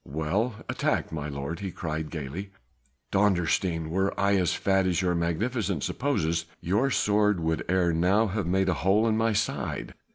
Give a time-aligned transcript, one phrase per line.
[0.09, 2.49] "Well attacked, my lord!" he cried gaily,
[3.11, 3.91] "Dondersteen!
[3.91, 8.69] were I as fat as your Magnificence supposes, your sword would ere now have made
[8.69, 9.93] a hole in my side.